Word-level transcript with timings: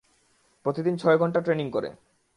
প্রতিদিন 0.65 0.95
ছয় 0.97 1.17
ঘণ্টা 1.17 1.39
ট্রেনিং 1.41 1.67
করে। 1.71 1.89